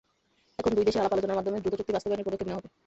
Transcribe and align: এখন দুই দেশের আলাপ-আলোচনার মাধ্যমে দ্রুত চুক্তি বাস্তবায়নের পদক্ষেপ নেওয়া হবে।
এখন 0.59 0.71
দুই 0.77 0.85
দেশের 0.87 1.01
আলাপ-আলোচনার 1.03 1.37
মাধ্যমে 1.39 1.61
দ্রুত 1.63 1.75
চুক্তি 1.79 1.93
বাস্তবায়নের 1.95 2.25
পদক্ষেপ 2.27 2.47
নেওয়া 2.47 2.59
হবে। 2.59 2.69